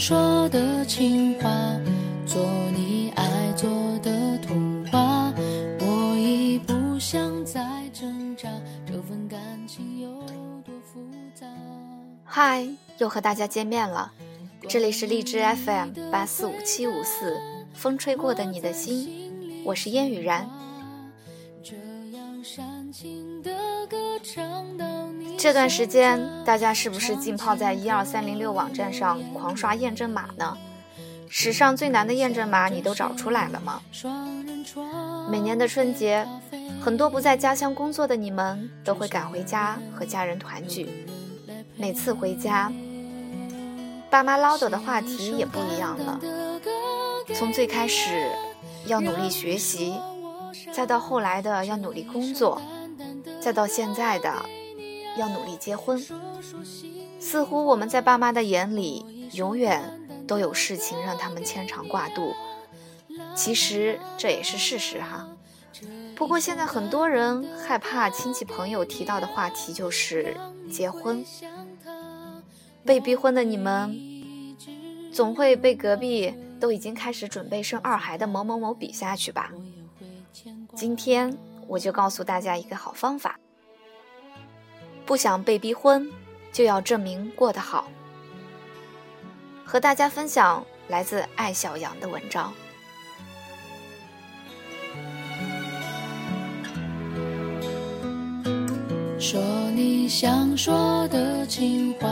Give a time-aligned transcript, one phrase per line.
[0.00, 1.50] 想说的情话，
[2.24, 2.42] 做
[2.74, 3.68] 你爱做
[3.98, 5.30] 的童话。
[5.78, 7.60] 我已不想再
[7.92, 8.48] 挣扎，
[8.86, 10.08] 这份感情有
[10.62, 11.46] 多复杂。
[12.24, 14.10] 嗨，又和大家见面了，
[14.66, 17.38] 这里是荔枝 FM 八四五七五四，
[17.74, 20.48] 风吹过的你的心，我是烟雨然。
[21.62, 21.76] 这
[22.16, 23.52] 样煽情的
[23.86, 24.64] 歌唱
[25.42, 30.54] 这段时间，大家是不是浸泡在一二三零六网站上狂刷验证码呢？
[31.30, 33.80] 史上最难的验证码你都找出来了吗？
[35.30, 36.28] 每年的春节，
[36.78, 41.06] 很多不在家乡工作的你们都会赶回家和家人团聚。
[41.74, 42.70] 每次回家，
[44.10, 46.20] 爸妈唠叨的话题也不一样了。
[47.34, 48.30] 从最开始
[48.84, 49.94] 要努力学习，
[50.70, 52.60] 再到后来的要努力工作，
[53.40, 54.30] 再到现在的
[55.20, 56.02] 要努力结婚。
[57.20, 62.34] 似乎我们在爸妈的眼里，永远都有事情让他们牵肠挂肚。
[63.34, 65.28] 其实这也是事实哈。
[66.16, 70.36] 不过现在很多人害怕亲戚朋友提到的话题就是
[70.70, 71.24] 结婚。
[72.84, 73.98] 被逼婚的你们，
[75.10, 79.50] 总会被隔壁都已经开始准备生二孩的某某某比下去吧？
[80.74, 83.39] 今天我就告诉大家一个好方法：
[85.10, 86.08] 不想被逼婚，
[86.52, 87.88] 就要证明过得好。
[89.64, 92.54] 和大家分享来自艾小羊的文章。
[99.18, 99.40] 说
[99.74, 102.08] 你想说的情话，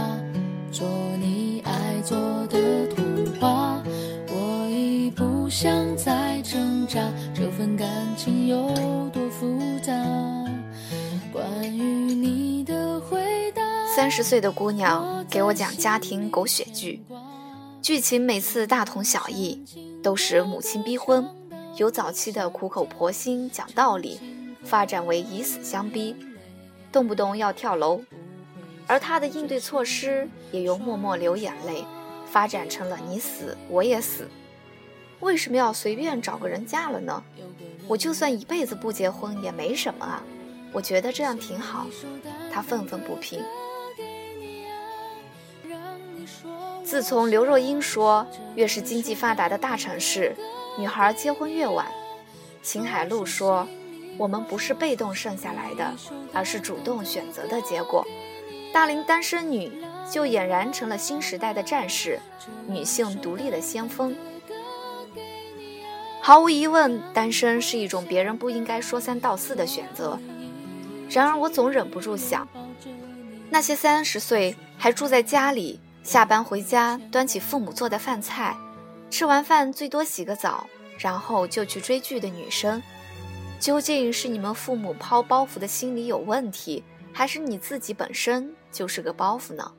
[0.73, 0.85] 做
[1.21, 3.81] 你爱做的童话。
[4.27, 7.01] 我已不想再挣扎，
[7.33, 9.93] 这份感情有多复杂。
[11.33, 12.48] 关于你，
[13.99, 17.03] 三十岁的姑娘给我讲家庭狗血剧，
[17.83, 19.61] 剧情每次大同小异，
[20.01, 21.29] 都是母亲逼婚，
[21.75, 24.21] 由早期的苦口婆心讲道理，
[24.63, 26.15] 发展为以死相逼，
[26.93, 28.01] 动不动要跳楼，
[28.87, 31.85] 而她的应对措施也由默默流眼泪，
[32.31, 34.29] 发展成了你死我也死。
[35.19, 37.21] 为什么要随便找个人嫁了呢？
[37.89, 40.23] 我就算一辈子不结婚也没什么啊，
[40.73, 41.89] 我觉得这样挺好。
[42.53, 43.43] 她愤愤不平。
[46.89, 50.35] 自从刘若英说越是经济发达的大城市，
[50.79, 51.87] 女孩结婚越晚，
[52.63, 53.69] 秦海璐说
[54.17, 55.95] 我们不是被动剩下来的，
[56.33, 58.03] 而是主动选择的结果，
[58.73, 59.71] 大龄单身女
[60.11, 62.19] 就俨然成了新时代的战士，
[62.67, 64.17] 女性独立的先锋。
[66.23, 70.19] 毫无疑问，单身是一种别人不应该说三道四的选择。
[71.11, 72.49] 然而，我总忍不住想，
[73.51, 78.57] 那些三十岁还住在家里，下班回家端起父母做的饭菜，
[79.11, 80.67] 吃完饭最多洗个澡，
[80.99, 82.83] 然后就去追剧的女生，
[83.61, 86.83] 究竟是你们父母抛包袱的心理有问题，
[87.13, 89.71] 还是你自己本身就是个包袱呢？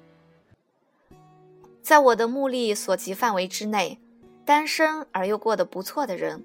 [1.82, 4.00] 在我的目力所及范围之内。
[4.46, 6.44] 单身而又过得不错的人，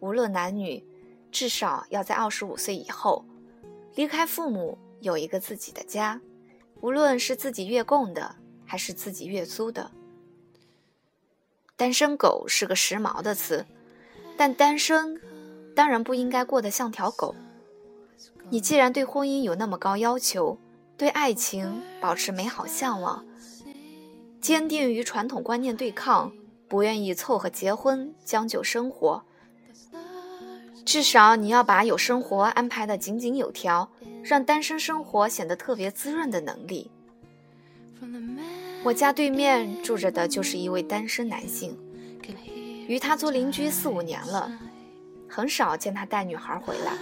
[0.00, 0.82] 无论男女，
[1.30, 3.22] 至少要在二十五岁以后，
[3.94, 6.18] 离开父母，有一个自己的家，
[6.80, 8.36] 无论是自己月供的，
[8.66, 9.90] 还是自己月租的。
[11.76, 13.64] 单身狗是个时髦的词，
[14.36, 15.20] 但单身
[15.74, 17.34] 当然不应该过得像条狗。
[18.50, 20.58] 你既然对婚姻有那么高要求，
[20.96, 23.24] 对爱情保持美好向往，
[24.40, 26.32] 坚定与传统观念对抗。
[26.68, 29.22] 不愿意凑合结婚，将就生活。
[30.84, 33.88] 至少你要把有生活安排的井井有条，
[34.24, 36.90] 让单身生活显得特别滋润的能力。
[38.86, 41.76] 我家对面住着的就是一位单身男性，
[42.86, 44.48] 与他做邻居四五年了，
[45.26, 46.92] 很少见他带女孩回来。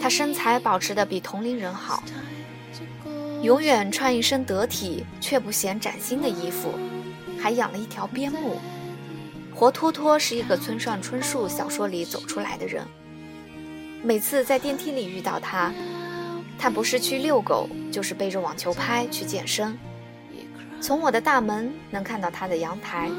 [0.00, 2.02] 他身材保持的比同龄人好，
[3.42, 6.72] 永远穿一身得体却不显崭新的衣服。
[7.38, 8.56] 还养了一条边牧，
[9.54, 12.86] 活脱脱是一个村上春树小说里走出来的人。
[14.02, 15.70] 每次在电梯里遇到他，
[16.58, 19.78] 他不是去遛狗，就是背着网球拍去健身。
[20.80, 23.10] 从我的大门能看到他的阳台，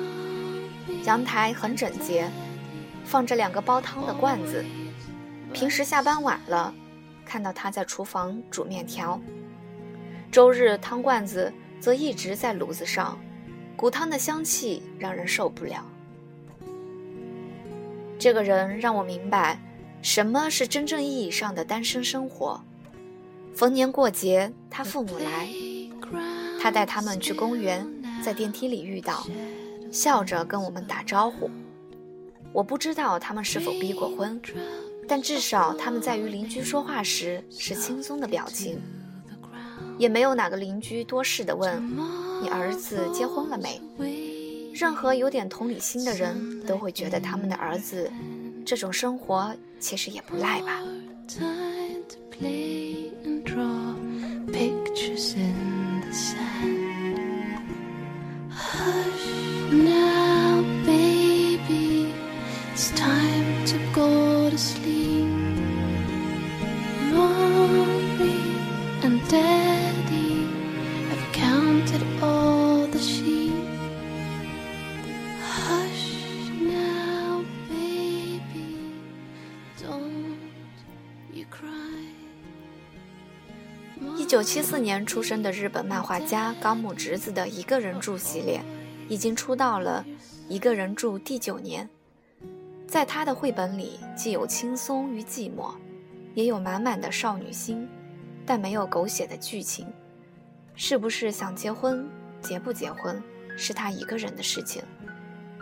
[1.06, 2.30] 阳台很整洁，
[3.06, 4.66] 放着两个煲汤的罐子。
[5.54, 6.74] 平时下班晚了，
[7.24, 9.20] 看到他在厨房煮面条。
[10.32, 13.20] 周日汤罐子则一直在炉子上。
[13.76, 15.84] 骨汤的香气让人受不了。
[18.20, 19.60] 这个人让我明白，
[20.04, 22.64] 什么是真正意义上的单身生活。
[23.56, 25.50] 逢年过节，他父母来，
[26.62, 27.84] 他带他们去公园，
[28.24, 29.26] 在电梯里遇到，
[29.92, 31.50] 笑着跟我们打招呼。
[32.54, 34.40] 我不知道他们是否逼过婚，
[35.08, 38.80] 但至少他们在与邻居说话时是轻松的表情，
[39.98, 41.82] 也没有哪个邻居多事的问
[42.44, 43.82] ：“你儿子结婚了没？”
[44.72, 48.12] 任何有点同理心的人都会觉得他们的儿子
[48.64, 50.80] 这种生活其实也不赖吧。
[69.32, 70.46] Daddy,
[71.10, 73.54] I've counted all the sheep.
[75.42, 78.92] Hush now, baby,
[79.82, 80.36] don't
[81.32, 82.12] you cry.
[84.18, 88.62] 一九七四年出生的日本漫画家高木直子的一个人住系列，
[89.08, 90.06] 已经出道了
[90.50, 91.90] 一个人住第九年。
[92.86, 95.72] 在他的绘本里，既有轻松与寂寞，
[96.34, 97.88] 也有满满的少女心，
[98.52, 99.88] 但没有狗血的剧情。
[100.76, 102.06] 是不是想结婚，
[102.42, 103.24] 结不结婚，
[103.56, 104.84] 是他一个人的事情，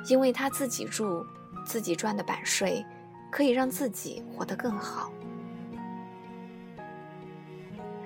[0.07, 1.23] 因为他自己住，
[1.63, 2.83] 自己赚的版税，
[3.29, 5.11] 可以让自己活得更好。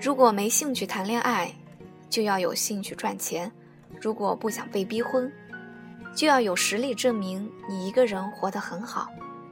[0.02, 1.50] 如果没兴趣谈恋爱，
[2.10, 3.50] 就要有兴趣赚钱；
[4.02, 5.32] 如果不想被逼婚，
[6.14, 9.08] 就要有实力证明你一个人活得很好。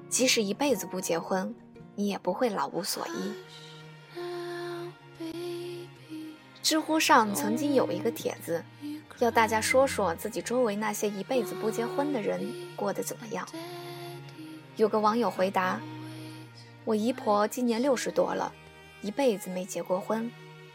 [0.10, 1.56] 即使一辈子不结婚，
[1.96, 3.32] 你也不会老无所依。
[6.62, 8.64] 知乎上曾经有一个帖子，
[9.20, 13.48] 要大家说说自己周围那些一辈子不结婚的人过得怎么样。
[14.78, 15.80] 有个网友回答
[16.86, 18.54] ：“我姨婆今年六十多了。”
[19.02, 20.32] 一辈子没结过婚，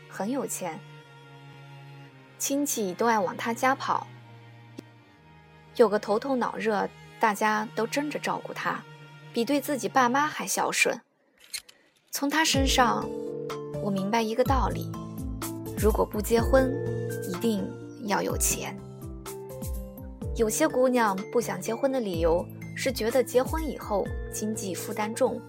[0.08, 0.80] 很有钱，
[2.40, 4.04] 亲戚都爱往她家跑。
[5.76, 6.88] 有个头痛脑热，
[7.20, 8.82] 大家都争着照顾他，
[9.32, 11.00] 比对自己爸妈还孝顺。
[12.10, 13.08] 从他身上，
[13.80, 14.90] 我明白一个道理：
[15.76, 16.72] 如果不结婚，
[17.30, 17.68] 一定
[18.04, 18.76] 要有钱。
[20.36, 22.44] 有些姑娘不想结婚的理由
[22.74, 25.40] 是觉得结婚以后经济负担重，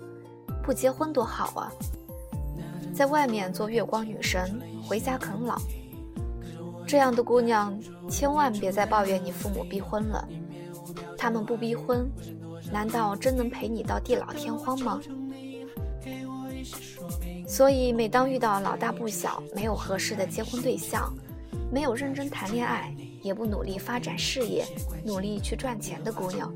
[0.64, 1.72] 不结婚多好啊。
[2.94, 5.60] 在外面做月光女神，回家啃老，
[6.86, 7.78] 这样的姑娘
[8.10, 10.28] 千万别再抱怨你父母逼婚了。
[11.18, 12.10] 他们不逼婚，
[12.72, 15.00] 难道真能陪你到地老天荒吗？
[17.48, 21.12] 所以，每当遇到老大不小、没有合适的结婚对象、
[21.72, 24.66] 没有认真谈恋爱、也不努力发展事业、
[25.06, 26.54] 努力去赚钱的姑娘，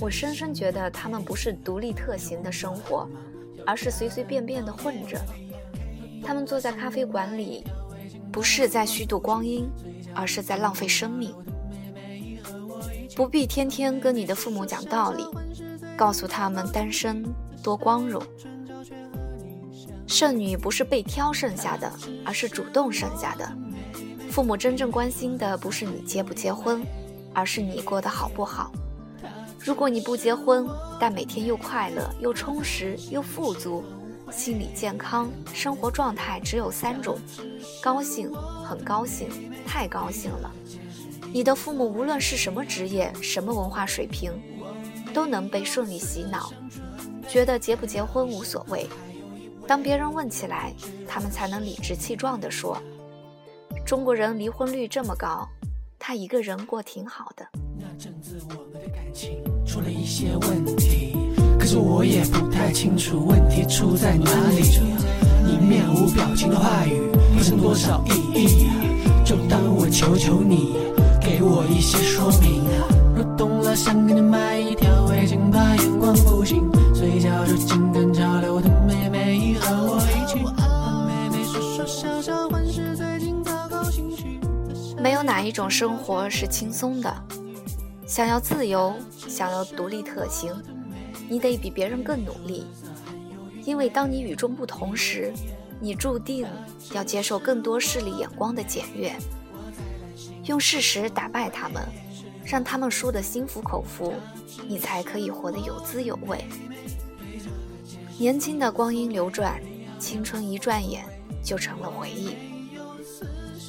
[0.00, 3.06] 我深深觉得她们不是独立特行的生活，
[3.66, 5.20] 而是随随便便的混着。
[6.24, 7.62] 她们坐在咖啡馆里，
[8.32, 9.68] 不是在虚度光阴，
[10.14, 11.34] 而是在浪费生命。
[13.14, 15.24] 不必天天跟你的父母讲道理，
[15.94, 17.22] 告诉他们单身
[17.62, 18.22] 多光荣。
[20.06, 21.92] 剩女不是被挑剩下的，
[22.24, 23.52] 而是主动剩下的。
[24.30, 26.82] 父母真正关心的不是你结不结婚，
[27.32, 28.70] 而是你过得好不好。
[29.58, 30.68] 如果你不结婚，
[31.00, 33.84] 但每天又快乐又充实又富足。
[34.30, 37.16] 心理健康，生活状态只有三种：
[37.80, 38.32] 高兴、
[38.64, 39.28] 很高兴、
[39.66, 40.50] 太高兴了。
[41.32, 44.32] 你的父母无论是什么职业、什么文化水平，
[45.14, 46.52] 都能被顺利洗脑，
[47.28, 48.88] 觉得结不结婚无所谓。
[49.66, 50.72] 当别人问起来，
[51.08, 52.80] 他们才能理直气壮地说
[53.84, 55.48] ：“中国人离婚率这么高，
[55.98, 57.44] 他一个人过挺好的。”
[57.76, 61.16] 那阵子我们的感情出了一些问题。
[61.58, 64.62] 可是我也不太清楚问题出在哪里。
[65.44, 68.70] 你面无表情的话语，不剩多少意义？
[69.24, 70.76] 就当我求求你，
[71.20, 72.62] 给我一些说明。
[73.16, 74.60] 若懂了，想给你买
[85.56, 87.10] 种生活是轻松的。
[88.06, 88.94] 想要自由，
[89.26, 90.54] 想要独立特行。
[91.30, 92.66] 你得比别人更努力，
[93.64, 95.32] 因为当你与众不同时，
[95.80, 96.46] 你注定
[96.92, 99.16] 要接受更多势力眼光的检阅。
[100.44, 101.82] 用事实打败他们，
[102.44, 104.12] 让他们输得心服口服，
[104.68, 106.44] 你才可以活得有滋有味。
[108.18, 109.58] 年轻的光阴流转，
[109.98, 111.02] 青春一转眼
[111.42, 112.55] 就成了回忆。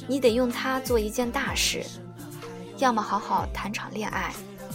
[0.08, 1.84] 你得用它做一件大事，
[2.78, 4.32] 要么好好谈场恋爱，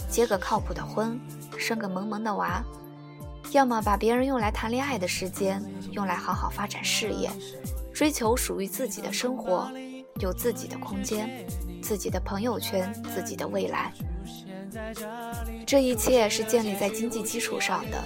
[0.08, 1.20] 结个靠谱的婚。
[1.56, 2.62] 生个萌萌的娃，
[3.52, 5.62] 要么把别人用来谈恋爱的时间
[5.92, 7.30] 用来好好发展事业，
[7.92, 9.70] 追求属于自己的生活，
[10.20, 11.46] 有自己的空间、
[11.80, 13.92] 自己的朋友圈、自己的未来。
[15.64, 18.02] 这一切是建立在经济基础上的，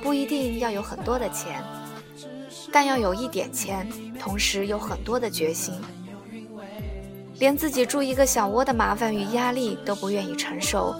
[0.00, 1.62] 不一定要有很多的钱，
[2.72, 3.86] 但要有一点钱，
[4.18, 5.74] 同时有很多的决心。
[7.38, 10.94] 连自己住一个小窝的麻烦与压力都不愿意承受，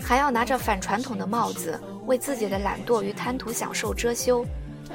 [0.00, 4.44] 还要拿着反传统的帽子为自己的懒惰与贪图享受遮羞，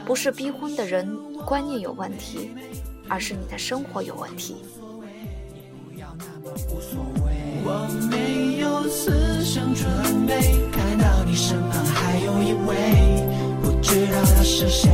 [0.06, 2.52] 不是逼婚的人观念有问题，
[3.08, 4.58] 而是你的生活有问题。
[7.64, 10.42] 我没有思想准备，
[10.72, 12.76] 看到你身旁还有一位，
[13.62, 14.90] 不知道他是谁，